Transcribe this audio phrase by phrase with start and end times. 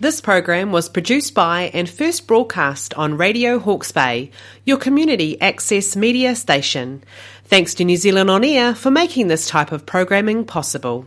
[0.00, 4.30] This program was produced by and first broadcast on Radio Hawke's Bay,
[4.64, 7.02] your community access media station.
[7.46, 11.04] Thanks to New Zealand On Air for making this type of programming possible.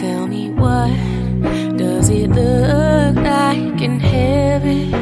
[0.00, 4.94] Tell me what does it look like in heaven?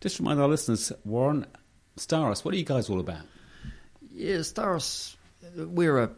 [0.00, 1.46] just remind our listeners, Warren,
[1.96, 3.22] Staros, what are you guys all about?
[4.12, 5.16] Yeah, Staros,
[5.56, 6.10] we're a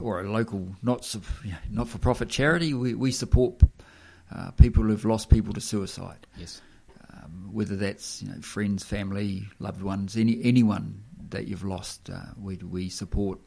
[0.00, 1.14] or a local not
[1.70, 2.74] not for profit charity.
[2.74, 3.60] We we support
[4.34, 6.60] uh, people who've lost people to suicide, Yes.
[7.12, 12.10] um, whether that's you know friends, family, loved ones, any anyone that you've lost.
[12.10, 13.38] Uh, we we support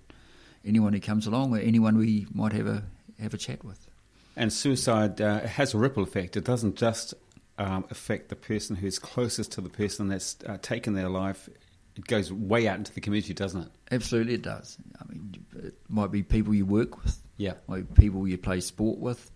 [0.66, 2.84] anyone who comes along or anyone we might have a
[3.19, 3.88] have a chat with.
[4.36, 6.38] And suicide uh, has a ripple effect.
[6.38, 7.16] It doesn't just
[7.58, 11.50] um, affect the person who's closest to the person that's uh, taken their life.
[11.95, 13.69] It goes way out into the community, doesn't it?
[13.91, 14.77] Absolutely, it does.
[15.02, 17.19] I mean, it might be people you work with.
[17.38, 17.53] Yeah.
[17.67, 19.30] like people you play sport with,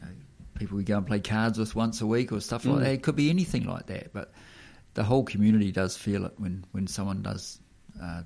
[0.00, 0.12] you know,
[0.54, 2.72] people you go and play cards with once a week or stuff Mm.
[2.74, 2.92] like that.
[2.92, 4.32] It could be anything like that, but
[4.94, 7.60] the whole community does feel it when, when someone does
[8.02, 8.22] uh,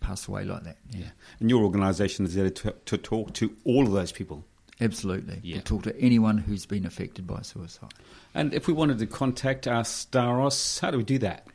[0.00, 0.76] pass away like that.
[0.90, 1.06] Yeah,
[1.40, 4.44] And your organisation is there to, to talk to all of those people.
[4.80, 5.40] Absolutely.
[5.42, 5.56] Yeah.
[5.56, 7.92] To talk to anyone who's been affected by suicide.
[8.34, 11.46] And if we wanted to contact our Staros, how do we do that?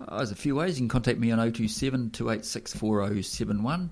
[0.00, 0.78] Uh, there's a few ways.
[0.78, 3.90] You can contact me on 027 286 4071.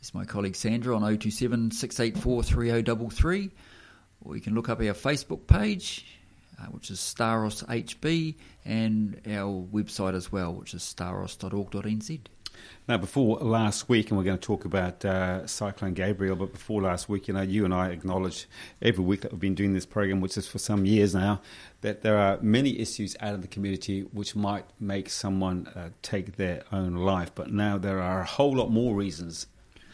[0.00, 3.50] It's my colleague Sandra on 027 684 3033.
[4.22, 6.06] Or you can look up our Facebook page,
[6.60, 12.20] uh, which is Staros HB, and our website as well, which is staros.org.nz.
[12.88, 16.80] Now, before last week, and we're going to talk about uh, Cyclone Gabrielle, but before
[16.80, 18.48] last week, you know, you and I acknowledge
[18.80, 21.42] every week that we've been doing this program, which is for some years now,
[21.82, 26.36] that there are many issues out in the community which might make someone uh, take
[26.36, 27.30] their own life.
[27.34, 29.48] But now there are a whole lot more reasons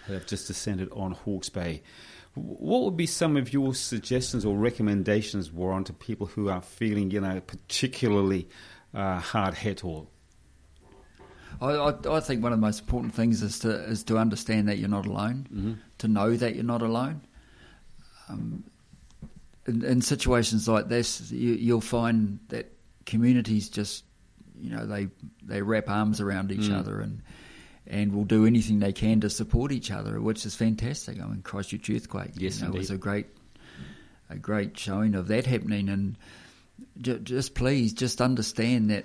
[0.07, 1.83] that have just descended on Hawke's Bay.
[2.35, 7.11] What would be some of your suggestions or recommendations, Warren, to people who are feeling,
[7.11, 8.49] you know, particularly
[8.93, 10.07] uh, hard hit or
[11.61, 14.69] I, I, I think one of the most important things is to is to understand
[14.69, 17.21] that you're not alone, to know that you're not alone.
[18.29, 18.65] Um,
[19.67, 22.73] in, in situations like this, you, you'll find that
[23.07, 24.05] communities just,
[24.61, 25.09] you know, they
[25.43, 27.23] they wrap arms around each other and
[27.87, 31.21] and will do anything they can to support each other, which is fantastic.
[31.21, 33.27] I mean, Christchurch earthquake, Yes, you know, was a great
[34.31, 36.17] a great showing of that happening, and
[37.01, 39.05] ju- just please just understand that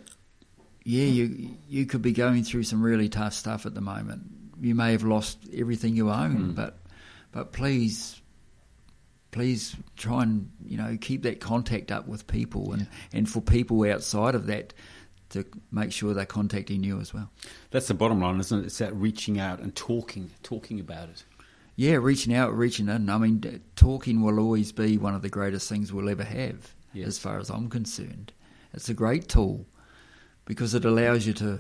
[0.90, 4.24] yeah, you you could be going through some really tough stuff at the moment.
[4.60, 6.52] You may have lost everything you own, hmm.
[6.54, 6.80] but
[7.32, 8.20] but please
[9.30, 13.84] please try and you know keep that contact up with people and, and for people
[13.84, 14.74] outside of that
[15.30, 17.30] to make sure they're contacting you as well.
[17.70, 18.66] That's the bottom line, isn't it?
[18.66, 21.24] It's that reaching out and talking, talking about it.
[21.76, 23.12] Yeah, reaching out, reaching in.
[23.12, 27.10] I mean, talking will always be one of the greatest things we'll ever have, Yes.
[27.10, 28.34] as far as I'm concerned.
[28.74, 29.68] It's a great tool
[30.50, 31.60] because it allows you to,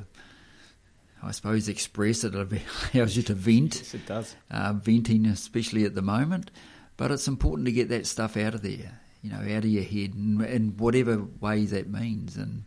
[1.21, 2.33] I suppose, express it.
[2.33, 2.61] It
[2.95, 3.75] allows you to vent.
[3.75, 4.35] Yes, it does.
[4.49, 6.49] Uh, venting, especially at the moment.
[6.97, 9.83] But it's important to get that stuff out of there, you know, out of your
[9.83, 12.35] head, in, in whatever way that means.
[12.35, 12.63] And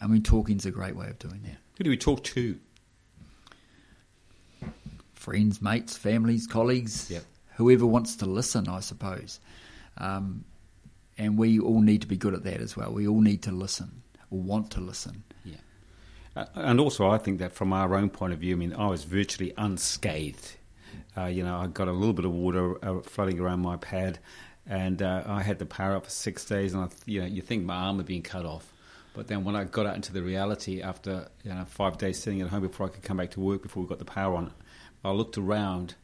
[0.00, 1.56] I mean, talking's a great way of doing that.
[1.76, 2.58] Who do we talk to?
[5.14, 7.22] friends, mates, families, colleagues, Yep.
[7.54, 9.38] whoever wants to listen, I suppose.
[9.98, 10.44] Um,
[11.16, 12.92] and we all need to be good at that as well.
[12.92, 14.02] We all need to listen
[14.32, 15.22] or want to listen.
[15.44, 15.56] Yeah.
[16.34, 18.86] Uh, and also, I think that from our own point of view, I mean, I
[18.88, 20.56] was virtually unscathed.
[21.16, 24.18] Uh, you know, I got a little bit of water uh, flooding around my pad,
[24.66, 26.72] and uh, I had the power up for six days.
[26.74, 28.72] And I, you know, you think my arm had been cut off,
[29.14, 32.40] but then when I got out into the reality after you know five days sitting
[32.40, 34.52] at home before I could come back to work before we got the power on,
[35.04, 35.94] I looked around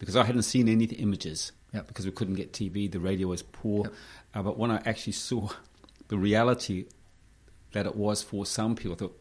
[0.00, 1.88] because I hadn't seen any images Yep.
[1.88, 2.90] because we couldn't get TV.
[2.90, 3.92] The radio was poor, Yep.
[4.34, 5.48] uh, but when I actually saw
[6.08, 6.86] the reality
[7.76, 9.20] that it was for some people, I thought,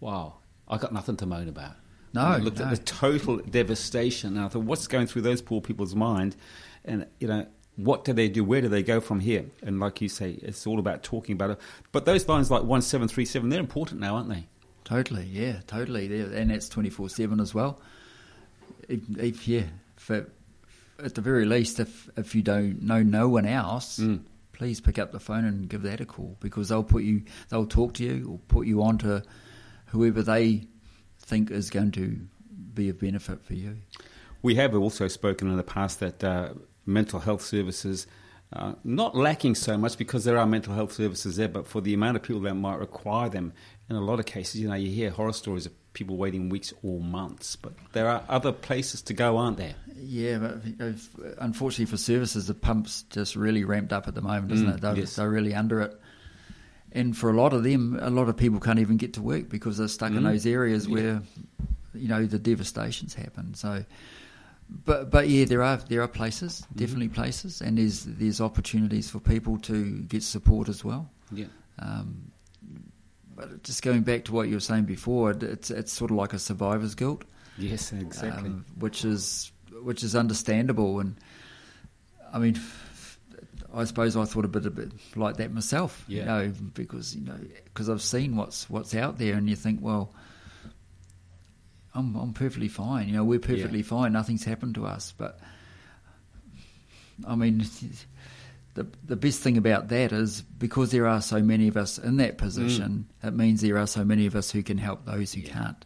[0.00, 0.34] wow,
[0.66, 1.76] I got nothing to moan about.
[2.12, 2.64] No, And I looked no.
[2.64, 6.34] at the total devastation, and I thought, what's going through those poor people's mind?
[6.84, 7.46] And, you know,
[7.76, 8.42] what do they do?
[8.42, 9.44] Where do they go from here?
[9.62, 11.60] And like you say, it's all about talking about it.
[11.92, 14.46] But those lines like 1737, they're important now, aren't they?
[14.82, 16.20] Totally, yeah, totally.
[16.20, 17.80] And that's 24 7 as well.
[18.88, 19.62] if, if yeah,
[19.96, 20.26] for,
[21.02, 24.22] at the very least, if if you don't know no one else, Mm.
[24.62, 27.66] Please pick up the phone and give that a call because they'll put you, they'll
[27.66, 29.20] talk to you or put you on to
[29.86, 30.68] whoever they
[31.18, 32.16] think is going to
[32.72, 33.78] be of benefit for you.
[34.40, 36.50] We have also spoken in the past that uh,
[36.86, 38.06] mental health services
[38.52, 41.94] uh, not lacking so much because there are mental health services there, but for the
[41.94, 43.52] amount of people that might require them,
[43.88, 46.72] in a lot of cases, you know, you hear horror stories of people waiting weeks
[46.82, 47.56] or months.
[47.56, 49.74] But there are other places to go, aren't there?
[49.96, 50.62] Yeah, but
[51.38, 54.80] unfortunately for services, the pump's just really ramped up at the moment, isn't Mm, it?
[54.80, 55.16] They're, yes.
[55.16, 55.98] they're really under it.
[56.92, 59.48] And for a lot of them, a lot of people can't even get to work
[59.48, 60.24] because they're stuck in Mm.
[60.24, 60.94] those areas Yeah.
[60.94, 61.22] where,
[61.94, 63.54] you know, the devastations happen.
[63.54, 63.84] So,
[64.84, 66.78] but but yeah, there are there are places, Mm-hmm.
[66.78, 71.10] definitely places, and there's there's opportunities for people to get support as well.
[71.30, 71.46] Yeah.
[71.78, 72.30] Um,
[73.34, 76.32] but just going back to what you were saying before, it's it's sort of like
[76.32, 77.24] a survivor's guilt
[77.58, 78.50] Yes, exactly.
[78.50, 79.50] um, which is
[79.82, 81.00] which is understandable.
[81.00, 81.16] And
[82.32, 82.60] I mean,
[83.74, 86.04] I suppose I thought a bit a bit like that myself.
[86.08, 86.24] You Yeah.
[86.26, 90.12] know, because you know, because I've seen what's what's out there, and you think, well.
[91.94, 93.08] I'm I'm perfectly fine.
[93.08, 94.12] You know, we're perfectly fine.
[94.12, 95.12] Nothing's happened to us.
[95.16, 95.38] But
[97.26, 97.64] I mean,
[98.74, 102.16] the the best thing about that is because there are so many of us in
[102.16, 105.42] that position, it means there are so many of us who can help those who
[105.42, 105.84] can't.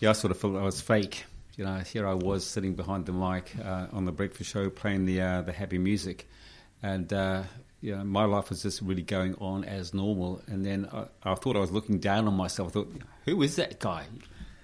[0.00, 1.24] Yeah, I sort of felt I was fake.
[1.56, 5.06] You know, here I was sitting behind the mic uh, on the breakfast show playing
[5.06, 6.28] the uh, the happy music,
[6.80, 7.42] and uh,
[7.80, 10.40] you know, my life was just really going on as normal.
[10.46, 12.68] And then I, I thought I was looking down on myself.
[12.68, 12.92] I thought,
[13.24, 14.04] who is that guy?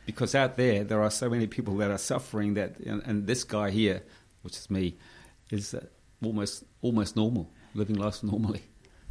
[0.06, 3.44] Because out there, there are so many people that are suffering that, and, and this
[3.44, 4.02] guy here,
[4.42, 4.96] which is me,
[5.50, 5.84] is uh,
[6.22, 8.62] almost almost normal, living life normally.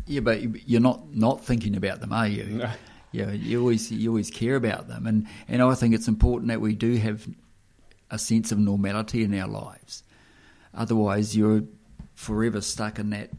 [0.06, 2.44] Yeah, but you're not not thinking about them, are you?
[2.44, 2.70] No.
[3.12, 6.62] Yeah, you always you always care about them, and and I think it's important that
[6.62, 7.28] we do have
[8.10, 10.04] a sense of normality in our lives.
[10.74, 11.64] Otherwise, you're
[12.16, 13.30] forever stuck in that,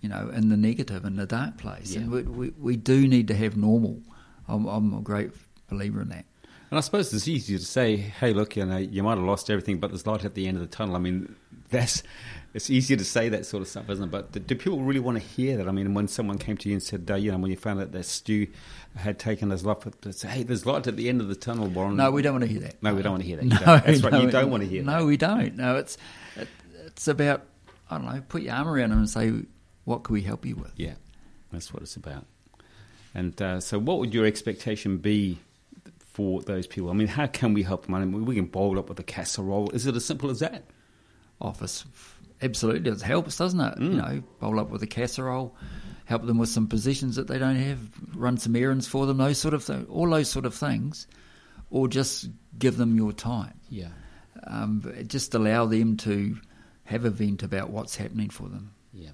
[0.00, 1.94] you know, in the negative, in the dark place.
[1.94, 4.00] And we, we we do need to have normal.
[4.48, 5.30] I'm, I'm a great
[5.68, 6.24] believer in that.
[6.70, 9.50] And I suppose it's easier to say, "Hey, look, you know, you might have lost
[9.50, 11.36] everything, but there's light at the end of the tunnel." I mean,
[11.70, 12.02] that's
[12.54, 14.10] it's easier to say that sort of stuff, isn't it?
[14.10, 15.68] But do, do people really want to hear that?
[15.68, 17.80] I mean, when someone came to you and said, uh, "You know, when you found
[17.80, 18.48] out that Stu
[18.96, 21.68] had taken his life," to say, "Hey, there's light at the end of the tunnel,
[21.68, 22.82] Warren." No, we don't want to hear that.
[22.82, 23.44] No, we don't want to hear that.
[23.66, 23.78] No.
[23.78, 24.12] That's right.
[24.12, 25.04] no, You don't want to hear no, that.
[25.04, 25.56] we don't.
[25.56, 25.96] No, it's
[26.34, 26.48] it,
[26.86, 27.44] it's about
[27.88, 28.20] I don't know.
[28.28, 29.32] Put your arm around them and say,
[29.84, 30.94] "What can we help you with?" Yeah,
[31.52, 32.26] that's what it's about.
[33.14, 35.38] And uh, so, what would your expectation be
[36.16, 36.88] for those people?
[36.90, 37.94] I mean, how can we help them?
[37.94, 39.70] I mean, we can bowl up with a casserole.
[39.70, 40.64] Is it as simple as that?
[41.38, 41.84] office.
[42.40, 43.78] Absolutely, it helps, doesn't it?
[43.78, 43.96] You Mm.
[43.96, 45.54] know, bowl up with a casserole,
[46.06, 47.78] help them with some positions that they don't have,
[48.14, 51.06] run some errands for them, those sort of things, all those sort of things,
[51.70, 53.52] or just give them your time.
[53.68, 53.90] Yeah.
[54.46, 56.38] Um, just allow them to
[56.84, 58.70] have a vent about what's happening for them.
[58.94, 59.10] Yeah.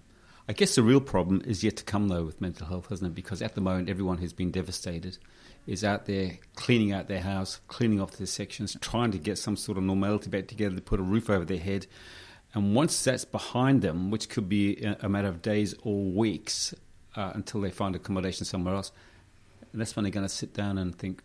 [0.48, 3.14] I guess the real problem is yet to come, though, with mental health, hasn't it?
[3.14, 5.18] Because at the moment, everyone who's been devastated
[5.66, 9.56] is out there cleaning out their house, cleaning off their sections, trying to get some
[9.56, 11.86] sort of normality back together to put a roof over their head.
[12.54, 16.74] And once that's behind them, which could be a matter of days or weeks
[17.16, 18.92] uh, until they find accommodation somewhere else,
[19.72, 21.22] that's when they're going to sit down and think,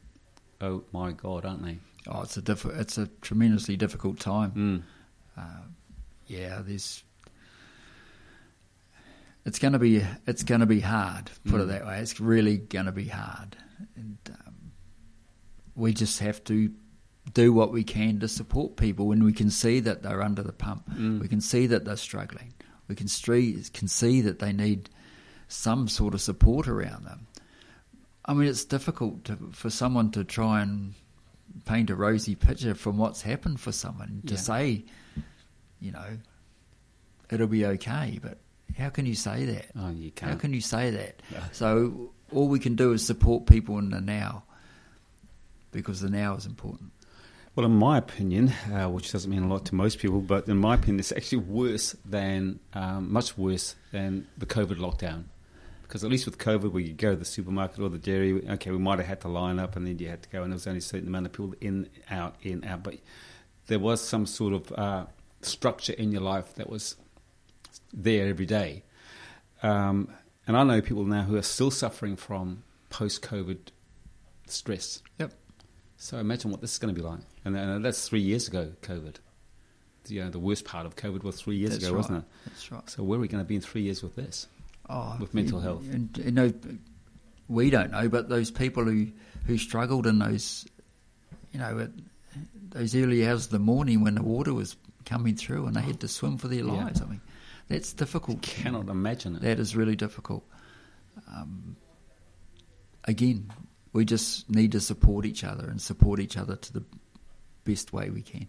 [0.61, 1.79] oh my God, aren't they?
[2.07, 4.51] Oh, it's a diff- it's a tremendously difficult time.
[5.37, 5.41] Mm.
[5.41, 5.63] Uh,
[6.27, 7.03] yeah, there's.
[9.47, 11.31] It's going to be it's going to be hard.
[11.47, 11.69] Put it Mm.
[11.69, 11.99] that way.
[11.99, 13.55] It's really going to be hard,
[13.95, 14.71] and um,
[15.75, 16.71] we just have to
[17.33, 20.51] do what we can to support people when we can see that they're under the
[20.53, 20.89] pump.
[20.91, 21.19] Mm.
[21.21, 22.53] We can see that they're struggling.
[22.87, 24.89] We can stre- can see that they need
[25.47, 27.27] some sort of support around them.
[28.25, 30.93] I mean, it's difficult to, for someone to try and
[31.65, 34.39] paint a rosy picture from what's happened for someone to Yeah.
[34.39, 34.85] say,
[35.79, 36.17] you know,
[37.31, 38.19] it'll be okay.
[38.21, 38.39] But
[38.77, 39.65] how can you say that?
[39.77, 40.39] Oh, you How can't.
[40.39, 41.21] can you say that?
[41.31, 41.39] No.
[41.51, 44.43] So all we can do is support people in the now,
[45.71, 46.91] because the now is important.
[47.55, 50.57] Well, in my opinion, uh, which doesn't mean a lot to most people, but in
[50.57, 55.23] my opinion, it's actually worse than, um, much worse than the COVID lockdown.
[55.81, 58.69] Because at least with COVID, where you go to the supermarket or the dairy, okay,
[58.69, 60.55] we might have had to line up and then you had to go, and there
[60.55, 62.83] was only a certain amount of people in, out, in, out.
[62.83, 62.97] But
[63.67, 65.05] there was some sort of uh,
[65.41, 66.95] structure in your life that was
[67.93, 68.83] there every day.
[69.63, 70.09] Um,
[70.45, 73.57] and I know people now who are still suffering from post COVID
[74.47, 75.01] stress.
[75.19, 75.33] Yep.
[75.97, 77.19] So imagine what this is going to be like.
[77.43, 79.15] And, and that's three years ago, COVID.
[80.07, 81.97] You know, the worst part of COVID was three years That's ago, right.
[81.97, 82.23] wasn't it?
[82.45, 82.89] That's right.
[82.89, 84.47] So where are we going to be in three years with this?
[84.89, 85.83] Oh, With mental health.
[85.91, 86.53] and you know,
[87.49, 89.07] we don't know, but those people who
[89.45, 90.65] who struggled in those,
[91.51, 91.91] you know, it,
[92.69, 95.99] those early hours of the morning when the water was coming through and they had
[96.01, 96.71] to swim for their Yeah.
[96.71, 97.01] lives.
[97.01, 97.19] I mean,
[97.67, 98.41] that's difficult.
[98.41, 99.41] Cannot imagine it.
[99.41, 100.43] That is really difficult.
[101.27, 101.75] Um,
[103.05, 103.51] again,
[103.93, 106.83] we just need to support each other and support each other to the
[107.63, 108.47] best way we can.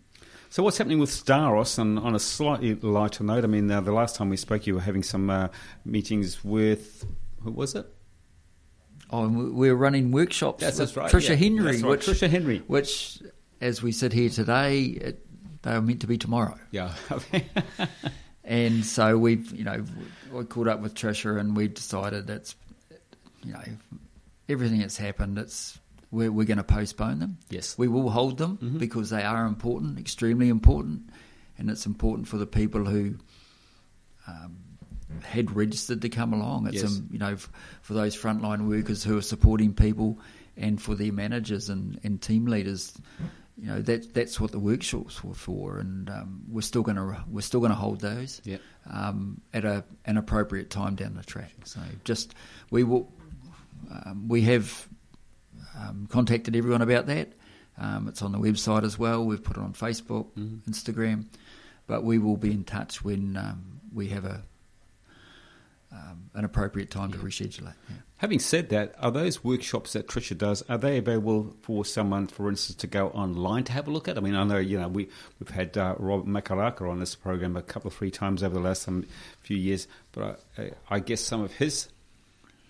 [0.50, 1.78] So what's happening with Staros?
[1.78, 4.75] And on a slightly lighter note, I mean, uh, the last time we spoke, you
[4.75, 5.48] were having some uh,
[5.84, 7.04] meetings with
[7.42, 7.87] who was it?
[9.10, 11.34] Oh, and we- we're running workshops That's- with that's right, Trisha yeah.
[11.37, 12.62] Henry, That's right, which Trisha Henry.
[12.66, 13.22] which,
[13.60, 15.26] as we sit here today, it,
[15.62, 16.58] they are meant to be tomorrow.
[16.70, 16.92] Yeah.
[18.49, 19.85] And so we've, you know,
[20.33, 22.57] we caught up with Trisha and we've decided that's,
[23.45, 23.62] you know,
[24.49, 25.78] everything that's happened, it's
[26.11, 27.37] we're, we're going to postpone them.
[27.50, 27.76] Yes.
[27.76, 31.11] We will hold them because they are important, extremely important,
[31.59, 33.17] and it's important for the people who
[34.26, 34.57] um,
[35.23, 36.69] had registered to come along.
[36.69, 36.85] It's Yes.
[36.87, 37.50] um, you know f-
[37.83, 40.19] for those frontline workers who are supporting people,
[40.57, 42.95] and for their managers and, and team leaders.
[43.60, 47.24] You know that that's what the workshops were for, and um, we're still going to
[47.28, 48.60] we're still going to hold those Yep.
[48.88, 51.52] um, at a an appropriate time down the track.
[51.64, 52.34] So just
[52.70, 53.12] we will
[53.90, 54.86] um, we have
[55.76, 57.32] um, contacted everyone about that.
[57.78, 59.24] Um, it's on the website as well.
[59.24, 60.26] We've put it on Facebook,
[60.68, 61.26] Instagram,
[61.86, 64.42] but we will be in touch when um, we have a
[65.92, 67.75] um, an appropriate time to reschedule it.
[67.88, 67.97] Yeah.
[68.18, 72.49] Having said that, are those workshops that Trisha does are they available for someone, for
[72.49, 74.18] instance, to go online to have a look at?
[74.18, 77.57] I mean, I know you know we we've had uh, Rob Makaraka on this program
[77.57, 79.07] a couple of three times over the last some
[79.40, 81.88] few years, but I, I guess some of his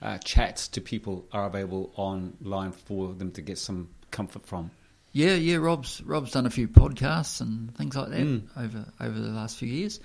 [0.02, 4.70] uh, chats to people are available online for them to get some comfort from.
[5.12, 5.56] Yeah, yeah.
[5.56, 9.68] Rob's Rob's done a few podcasts and things like that over over the last few
[9.68, 9.98] years.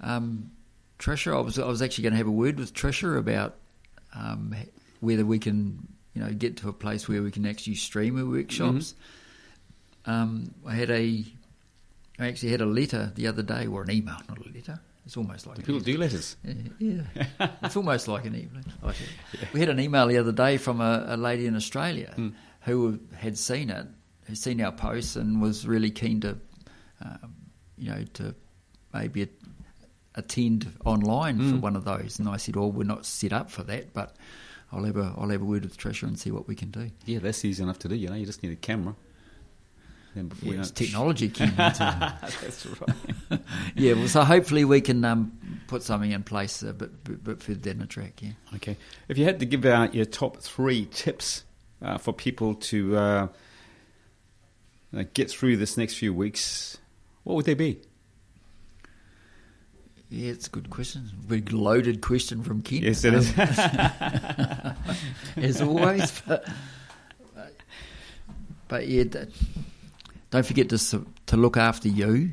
[0.00, 0.50] Um,
[1.04, 3.56] Trisha, I was I was actually going to have a word with Trisha about
[4.14, 4.54] um,
[5.00, 8.24] whether we can you know get to a place where we can actually stream our
[8.24, 8.94] workshops.
[10.06, 11.22] Um, I had a
[12.18, 14.80] I actually had a letter the other day, or an email, not a letter.
[15.04, 16.36] It's almost like Do people do letters?
[16.42, 17.50] yeah, yeah.
[17.62, 18.62] it's almost like an email.
[18.82, 18.96] Like.
[19.52, 22.14] We had an email the other day from a, a lady in Australia
[22.62, 23.86] who had seen it,
[24.26, 26.38] had seen our posts, and was really keen to,
[27.04, 27.34] um,
[27.76, 28.34] you know, to
[28.94, 29.28] maybe a,
[30.14, 32.18] attend online for one of those.
[32.18, 34.14] And I said, "Well, we're not set up for that, but
[34.72, 36.90] I'll have a I'll have a word with Trisha and see what we can do."
[37.06, 37.94] Yeah, that's easy enough to do.
[37.94, 38.94] You know, you just need a camera.
[40.14, 41.26] Then before Yeah, it's it- technology.
[41.56, 43.40] That's right.
[43.74, 47.42] yeah, well, so hopefully we can um, put something in place a bit, bit, bit
[47.42, 48.22] further down the track.
[48.22, 48.30] Yeah.
[48.54, 48.76] Okay.
[49.08, 51.42] If you had to give out your top three tips
[51.82, 53.26] uh, for people to uh,
[54.96, 56.78] uh, get through this next few weeks,
[57.24, 57.80] what would they be?
[60.14, 61.10] Yeah, it's a good question.
[61.26, 62.82] Big loaded question from Ken.
[62.82, 63.36] Yes, it is.
[65.36, 66.20] as always.
[66.20, 66.46] But,
[68.68, 69.04] but yeah,
[70.30, 72.30] don't forget to to look after you,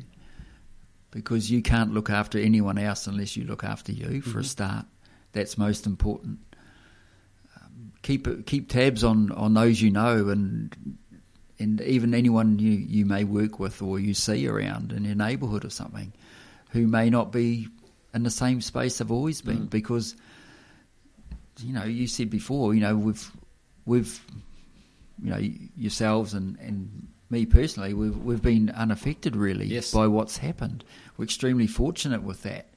[1.10, 4.22] because you can't look after anyone else unless you look after you.
[4.22, 4.86] For a start,
[5.32, 6.38] that's most important.
[7.56, 10.96] Um, keep keep tabs on, on those you know and
[11.58, 15.64] and even anyone you, you may work with or you see around in your neighbourhood
[15.64, 16.12] or something
[16.72, 17.68] who may not be
[18.12, 19.66] in the same space they've always been.
[19.66, 20.16] Because
[21.62, 23.30] you know you said before you know we've
[23.86, 24.20] we've
[25.22, 25.38] you know
[25.76, 29.92] yourselves and and me personally we've we've been unaffected really Yes.
[29.92, 30.84] by what's happened.
[31.16, 32.68] We're extremely fortunate with that.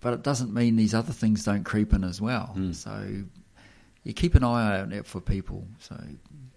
[0.00, 2.54] But it doesn't mean these other things don't creep in as well.
[2.72, 3.22] So
[4.02, 5.66] you keep an eye out for people.
[5.78, 5.96] So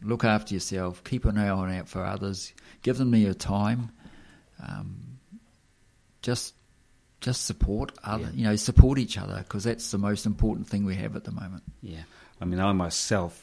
[0.01, 1.01] look after yourself.
[1.05, 2.51] Keep an eye out for others.
[2.81, 3.91] Give them your time.
[4.61, 4.97] Um,
[6.27, 6.53] just
[7.21, 8.37] just support other Yeah.
[8.39, 11.31] you know support each other because that's the most important thing we have at the
[11.41, 12.03] moment Yeah.
[12.41, 13.33] I mean, I myself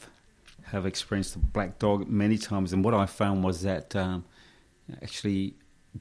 [0.73, 4.23] have experienced the black dog many times, and what I found was that um,
[5.01, 5.55] actually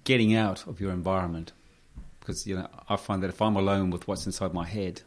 [0.04, 1.52] getting out of your environment,
[2.20, 5.02] because you know, I find that if I'm alone with what's inside my head,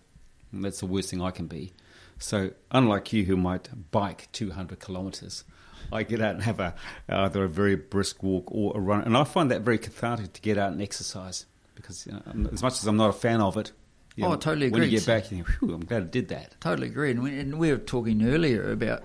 [0.51, 1.71] that's the worst thing I can be.
[2.19, 5.43] So, unlike you, who might bike 200 kilometers,
[5.91, 6.75] I get out and have a
[7.07, 10.41] either a very brisk walk or a run, and I find that very cathartic to
[10.41, 11.45] get out and exercise.
[11.77, 13.71] Because you know, as much as I'm not a fan of it,
[14.15, 16.05] you Oh, I know, totally When you get back, you think, "Whew, I'm glad I
[16.07, 17.11] did that." Totally agree.
[17.11, 19.03] And we, and we were talking earlier about,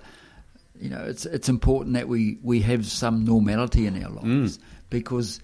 [0.81, 4.63] you know, it's it's important that we, we have some normality in our lives mm.
[4.89, 5.41] because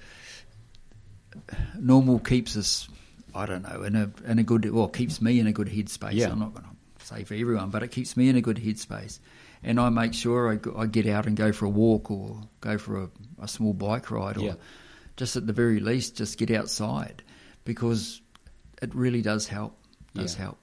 [1.78, 2.88] normal keeps us,
[3.34, 6.14] I don't know, in a in a good well keeps me in a good headspace.
[6.14, 6.30] Yeah.
[6.30, 9.20] I'm not going to say for everyone, but it keeps me in a good headspace.
[9.62, 12.78] And I make sure I, I get out and go for a walk or go
[12.78, 13.10] for a,
[13.42, 14.54] a small bike ride or Yeah.
[15.18, 17.22] Just at the very least just get outside
[17.64, 18.22] because
[18.80, 19.76] it really does help.
[20.14, 20.44] Does Yeah.
[20.44, 20.58] help.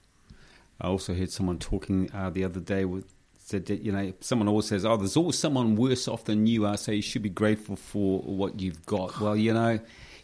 [0.82, 3.06] I also heard someone talking uh, the other day with
[3.38, 6.66] said that, you know, someone always says, oh, there's always someone worse off than you
[6.66, 9.20] are, so you should be grateful for what you've got.
[9.22, 9.78] Well, you know,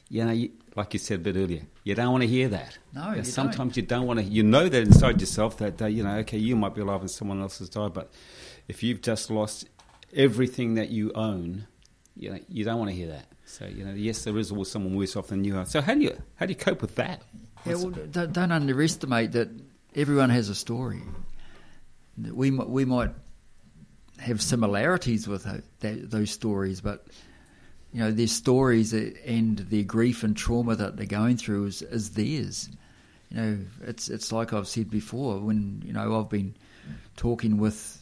[0.09, 2.79] you know, you, like you said a bit earlier, you don't want to hear that.
[2.95, 4.25] No, You sometimes you don't want to.
[4.25, 7.41] You know that inside yourself that you know, okay, you might be alive and someone
[7.41, 8.11] else has died, but
[8.67, 9.67] if you've just lost
[10.13, 11.67] everything that you own,
[12.21, 13.25] you know, you don't want to hear that.
[13.45, 15.65] So you know, yes, there is always someone worse off than you are.
[15.65, 17.23] So how do you how do you cope with that?
[17.65, 19.49] Yeah, well, don't, don't underestimate that
[19.95, 21.01] everyone has a story.
[22.17, 23.09] We we might
[24.19, 25.43] have similarities with
[25.79, 27.07] that, those stories, but
[27.91, 32.11] you know their stories and their grief and trauma that they're going through is, is
[32.11, 32.69] theirs.
[33.31, 35.39] You know, it's it's like I've said before.
[35.39, 36.53] When you know I've been
[37.17, 38.00] talking with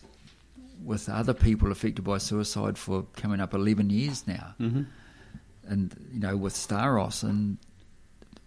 [0.83, 4.83] with other people affected by suicide for coming up eleven years now, Mm-hmm.
[5.67, 7.57] and you know with Staros, and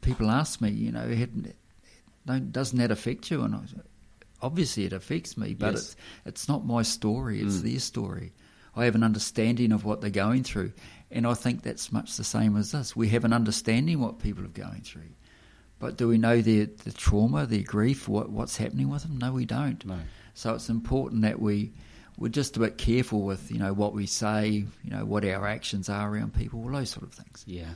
[0.01, 1.55] people ask me, you know, "Hadn't-
[2.27, 3.43] don't, doesn't that affect you?
[3.43, 3.61] And I
[4.41, 5.83] obviously it affects me, but Yes.
[5.83, 5.97] it's
[6.27, 7.63] it's not my story; it's Mm.
[7.63, 8.33] their story.
[8.75, 10.73] I have an understanding of what they're going through,
[11.11, 12.97] and I think that's much the same as us.
[12.97, 15.11] We have an understanding what people are going through,
[15.79, 19.19] but do we know their the trauma, their grief, what what's happening with them?
[19.19, 19.85] No, we don't.
[19.85, 19.99] No.
[20.35, 21.73] So it's important that we
[22.19, 25.47] we're just a bit careful with you know what we say, you know what our
[25.47, 27.45] actions are around people, all those sort of things.
[27.47, 27.71] Yeah.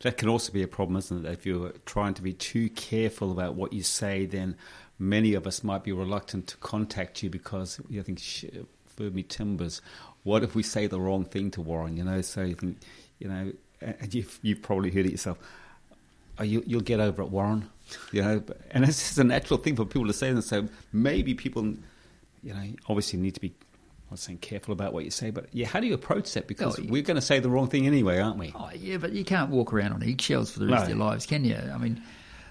[0.00, 1.32] That can also be a problem, isn't it?
[1.32, 4.54] If you're trying to be too careful about what you say, then
[4.98, 8.20] many of us might be reluctant to contact you because you think,
[8.86, 9.82] for me timbers,
[10.22, 11.96] what if we say the wrong thing to Warren?
[11.96, 12.78] You know, so you think,
[13.18, 15.38] you know, and you've, you've probably heard it yourself.
[16.38, 17.68] Oh, you, you'll get over it, Warren.
[18.12, 20.28] You know, and it's just a natural thing for people to say.
[20.28, 21.74] And so maybe people,
[22.42, 25.30] you know, obviously you need to be, I'm not saying careful about what you say,
[25.30, 26.46] but yeah, how do you approach that?
[26.48, 26.90] Because Oh, yeah.
[26.90, 28.52] we're going to say the wrong thing anyway, aren't we?
[28.54, 31.26] Oh yeah, but you can't walk around on eggshells for the rest of your lives,
[31.26, 31.56] can you?
[31.56, 32.00] I mean,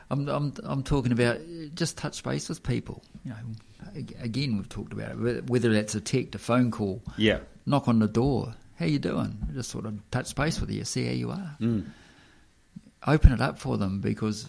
[0.10, 3.02] I'm I'm I'm talking about uh, just touch base with people.
[3.26, 5.20] You know, again we've talked about it.
[5.20, 7.40] whether- Whether that's a text, a phone call, Yeah.
[7.66, 8.54] knock on the door.
[8.80, 9.38] How you doing?
[9.54, 11.58] Just sort of touch base with you, see how you are.
[11.60, 11.86] Mm.
[13.06, 14.48] Open it up for them because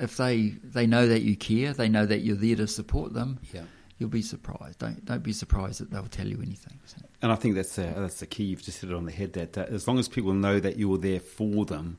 [0.00, 3.38] if they they know that you care, they know that you're there to support them.
[3.52, 3.62] Yeah.
[3.98, 4.78] You'll be surprised.
[4.78, 6.80] Don't don't be surprised that they'll tell you anything.
[6.86, 8.44] So, And I think that's the, that's the key.
[8.44, 9.34] You've just hit it on the head.
[9.34, 11.98] That uh, as long as people know that you're there for them,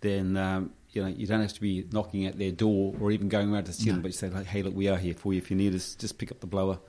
[0.00, 3.28] then um, you know you don't have to be knocking at their door or even
[3.28, 3.96] going around to see them.
[3.96, 4.02] No.
[4.02, 5.38] But you say, like, "Hey, look, we are here for you.
[5.38, 6.80] If you need us, just pick up the blower."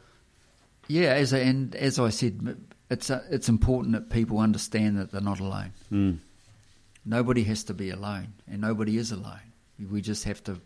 [0.87, 2.57] Yeah, as I, and as I said,
[2.89, 5.73] it's uh, it's important that people understand that they're not alone.
[5.91, 6.17] Mm.
[7.05, 9.48] Nobody has to be alone, and nobody is alone.
[9.91, 10.59] We just have to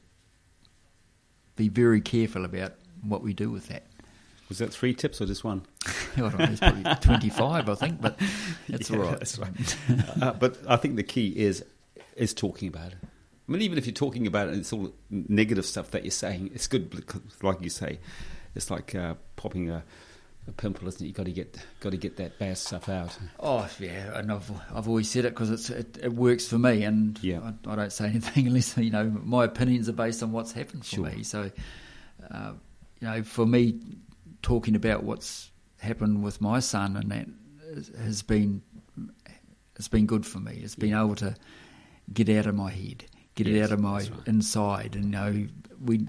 [1.56, 2.74] be very careful about
[3.04, 3.84] what we do with that.
[4.50, 5.66] Was that three tips or just one?
[6.16, 8.20] I don't know, it's probably twenty-five, I think, but
[8.68, 9.20] it's Yeah, all right.
[9.20, 10.22] That's right.
[10.22, 11.64] uh, but I think the key is
[12.16, 12.98] is talking about it.
[13.02, 16.12] I mean, even if you're talking about it, and it's all negative stuff that you're
[16.12, 16.52] saying.
[16.54, 18.00] It's good, because, like you say,
[18.56, 19.84] it's like uh, popping a,
[20.48, 21.08] a pimple, isn't it?
[21.08, 23.18] You got to get got to get that bad stuff out.
[23.40, 26.84] Oh yeah, and I've I've always said it because it's it, it works for me,
[26.84, 27.52] and Yeah.
[27.66, 30.86] I, I don't say anything unless you know my opinions are based on what's happened
[30.86, 31.06] for Sure.
[31.06, 31.24] me.
[31.24, 31.50] So,
[32.30, 32.54] uh,
[33.00, 33.80] you know, for me,
[34.42, 37.28] talking about what's happened with my son and that
[38.04, 38.62] has been
[39.76, 40.60] it's been good for me.
[40.64, 41.36] It's been able to
[42.14, 44.12] get out of my head, get it out of my right.
[44.28, 45.48] inside, and you know
[45.84, 46.08] we.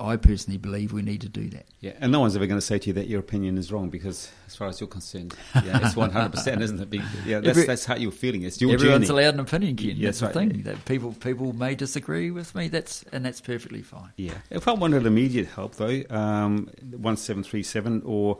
[0.00, 1.66] I personally believe we need to do that.
[1.80, 3.88] Yeah, and no one's ever going to say to you that your opinion is wrong
[3.90, 7.00] because, as far as you're concerned, yeah, it's one hundred percent, isn't it?
[7.26, 8.42] Yeah, that's, Every- that's how you're feeling.
[8.42, 9.22] It's your Everyone's journey.
[9.22, 9.88] allowed an opinion, Ken.
[9.96, 10.50] Yeah, that's that's the right.
[10.52, 10.62] thing.
[10.62, 12.68] That people people may disagree with me.
[12.68, 14.12] That's and that's perfectly fine.
[14.16, 14.34] Yeah.
[14.50, 18.38] If I wanted immediate help, though, um, one seven three seven or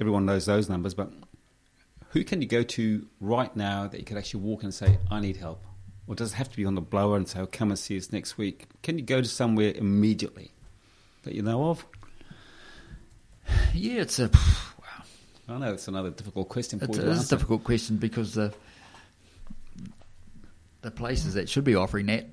[0.00, 1.10] everyone knows those numbers, but
[2.10, 5.20] who can you go to right now that you could actually walk and say, "I
[5.20, 5.62] need help"?
[6.08, 7.96] Or does it have to be on the blower and say, oh, "Come and see
[7.98, 8.66] us next week"?
[8.82, 10.50] Can you go to somewhere immediately
[11.24, 11.84] that you know of?
[13.74, 15.04] Yeah, it's a wow.
[15.48, 18.34] I know it's another difficult question for It's, you it to a difficult question because
[18.34, 18.54] the
[20.82, 22.26] the places that should be offering that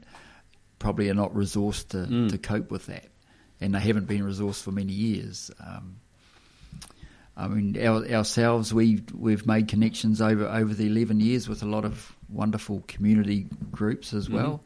[0.79, 2.29] probably are not resourced to, Mm.
[2.29, 3.07] to cope with that,
[3.59, 5.51] and they haven't been resourced for many years.
[5.59, 5.97] Um,
[7.37, 11.65] I mean, our, ourselves, we we've made connections over over the eleven years with a
[11.65, 14.63] lot of wonderful community groups as well.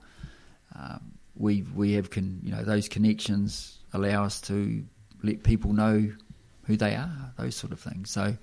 [0.75, 4.83] Um, we we have con, you know those connections allow us to
[5.23, 6.11] let people know
[6.63, 8.11] who they are, those sort of things.
[8.11, 8.35] So,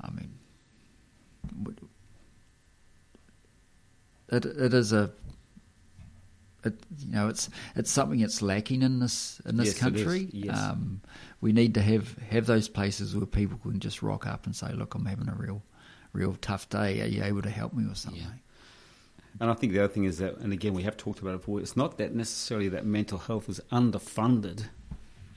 [0.00, 0.30] I mean,
[4.28, 5.10] it it is a
[6.64, 10.02] it, you know it's it's something that's lacking in this in this Yes, it is.
[10.04, 10.28] country.
[10.32, 10.58] Yes.
[10.58, 11.00] Um,
[11.40, 14.72] we need to have have those places where people can just rock up and say,
[14.72, 15.62] "Look, I'm having a real
[16.16, 17.00] real tough day.
[17.02, 18.28] Are you able to help me with something?" Yeah.
[19.38, 21.38] And I think the other thing is that, and again, we have talked about it
[21.38, 24.64] before, it's not that necessarily that mental health is underfunded.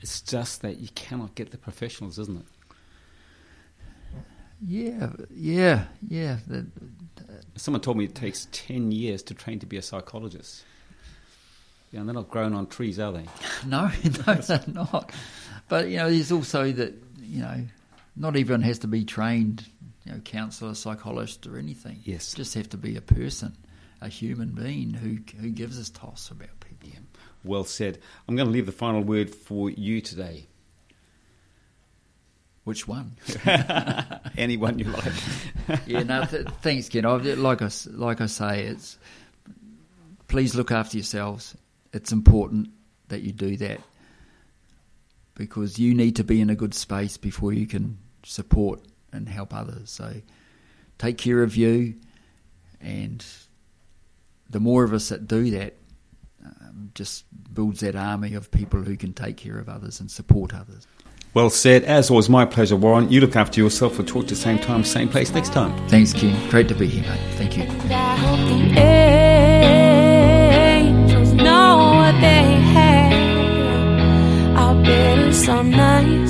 [0.00, 2.46] It's just that you cannot get the professionals, isn't it?
[4.66, 6.38] Yeah, yeah, yeah.
[6.46, 6.66] That,
[7.56, 10.64] Someone told me it takes 10 years to train to be a psychologist.
[11.92, 13.24] Yeah, and they're not growing on trees, are they?
[13.66, 13.90] no,
[14.26, 15.12] no, they're not.
[15.68, 17.64] But you know, there's also that you know,
[18.16, 19.64] not everyone has to be trained,
[20.04, 22.00] you know, counsellor, psychologist, or anything.
[22.04, 22.34] Yes.
[22.34, 23.56] just have to be a person,
[24.00, 26.88] a human being who who gives us toss about people.
[26.88, 27.00] Yeah.
[27.44, 27.98] Well said.
[28.28, 30.46] I'm going to leave the final word for you today.
[32.64, 33.16] Which one?
[34.36, 35.12] Anyone you like.
[35.86, 37.06] yeah, no, th- thanks, Ken.
[37.06, 38.98] I, like I like I say, it's
[40.28, 41.56] please look after yourselves.
[41.92, 42.70] It's important
[43.08, 43.80] that you do that
[45.34, 48.80] because you need to be in a good space before you can support
[49.12, 49.90] and help others.
[49.90, 50.14] So
[50.98, 51.94] take care of you,
[52.80, 53.24] and
[54.48, 55.74] the more of us that do that,
[56.44, 60.54] um, just builds that army of people who can take care of others and support
[60.54, 60.86] others.
[61.32, 61.84] Well said.
[61.84, 63.08] As always, my pleasure, Warren.
[63.10, 63.98] You look after yourself.
[63.98, 65.72] We'll talk to the same time, same place next time.
[65.88, 66.34] Thanks, Ken.
[66.50, 67.20] Great to be here, mate.
[67.36, 67.62] Thank you.
[67.62, 68.40] And I hope
[68.74, 68.80] the
[70.80, 72.42] angels know what they
[72.74, 73.12] have.
[74.58, 76.29] I've been some nights